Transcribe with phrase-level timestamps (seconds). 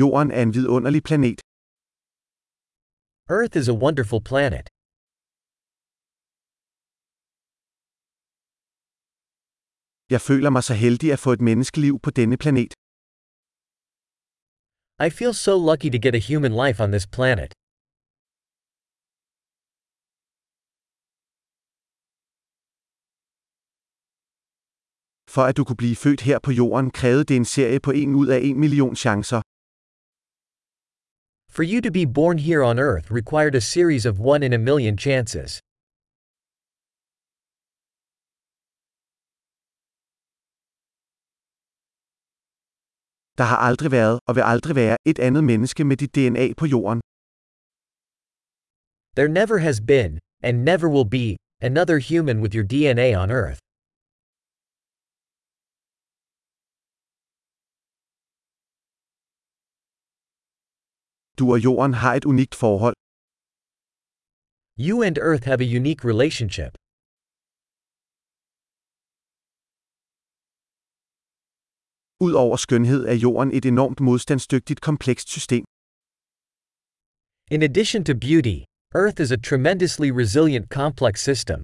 [0.00, 1.38] Jorden er en vidunderlig planet.
[3.36, 4.66] Earth is a wonderful planet.
[10.14, 12.72] Jeg føler mig så heldig at få et menneskeliv på denne planet.
[15.06, 17.50] I feel so lucky to get a human life on this planet.
[25.34, 28.08] For at du kunne blive født her på jorden, krævede det en serie på 1
[28.20, 29.40] ud af 1 million chancer.
[31.56, 34.58] For you to be born here on Earth required a series of one in a
[34.58, 35.60] million chances.
[43.38, 46.66] Der har aldrig været og vil aldrig være et andet menneske med dit DNA på
[46.66, 47.00] jorden.
[49.16, 53.60] There never has been, and never will be, another human with your DNA on Earth.
[61.38, 62.96] Du og jorden har et unikt forhold.
[64.86, 66.72] You and Earth have a unique relationship.
[72.26, 75.64] Udover skønhed er jorden et enormt modstandsdygtigt komplekst system.
[77.54, 78.58] In addition to beauty,
[79.02, 81.58] Earth is a tremendously resilient complex system.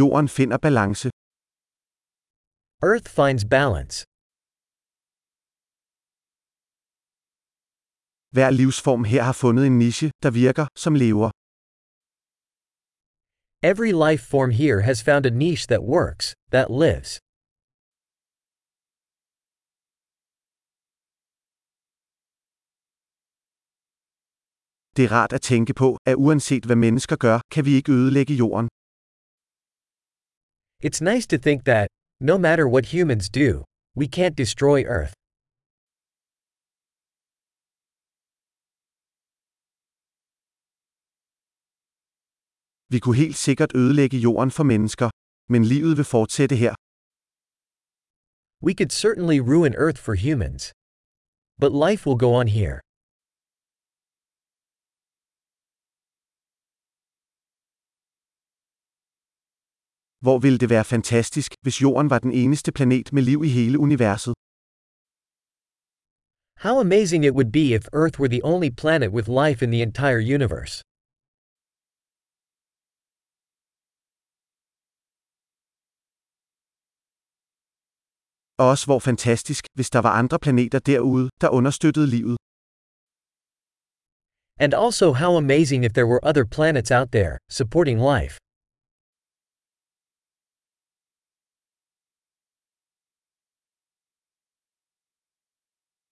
[0.00, 1.10] Jorden finder balance.
[2.90, 3.96] Earth finds balance.
[8.36, 11.28] Hver livsform her har fundet en niche, der virker, som lever.
[13.72, 17.10] Every life form here has found a niche that works, that lives.
[24.96, 28.34] Det er rart at tænke på, at uanset hvad mennesker gør, kan vi ikke ødelægge
[28.42, 28.68] jorden.
[30.86, 31.86] It's nice to think that,
[32.30, 33.50] no matter what humans do,
[34.00, 35.14] we can't destroy Earth.
[42.92, 45.08] Vi kunne helt sikkert ødelægge jorden for mennesker,
[45.52, 46.74] men livet vil fortsætte her.
[48.66, 50.72] We could certainly ruin Earth for humans.
[51.62, 52.76] But life will go on here.
[60.24, 63.78] Hvor ville det være fantastisk, hvis jorden var den eneste planet med liv i hele
[63.86, 64.34] universet.
[66.66, 69.82] How amazing it would be if Earth were the only planet with life in the
[69.88, 70.74] entire universe.
[78.58, 82.36] Og også hvor fantastisk, hvis der var andre planeter derude, der understøttede livet.
[84.64, 88.43] And also how amazing if there were other planets out there, supporting life.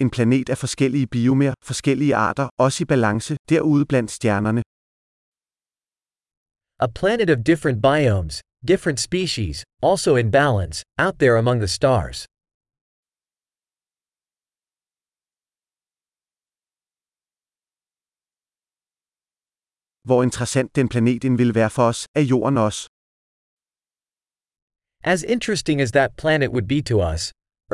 [0.00, 4.62] En planet af forskellige biomer, forskellige arter, også i balance, derude blandt stjernerne.
[6.86, 8.34] A planet of different biomes,
[8.72, 12.18] different species, also in balance, out there among the stars.
[20.08, 22.82] Hvor interessant den planet end vil være for os, er jorden også.
[25.04, 27.22] As interesting as that planet would be to us,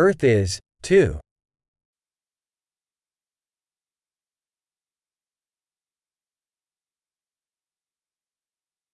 [0.05, 1.09] Earth is, too.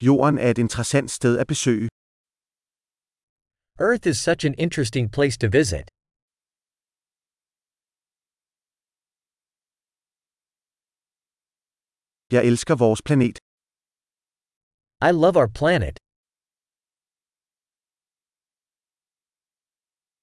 [0.07, 1.87] Jorden er et interessant sted at besøge.
[3.87, 5.87] Earth is such an interesting place to visit.
[12.35, 13.37] Jeg elsker vores planet.
[15.07, 15.95] I love our planet.